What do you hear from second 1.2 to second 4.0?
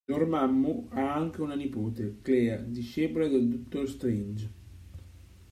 una nipote, Clea, discepola del Dottor